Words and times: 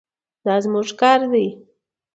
دا 0.45 0.55
زموږ 0.63 0.87
کار 1.01 1.19
دی. 1.31 1.47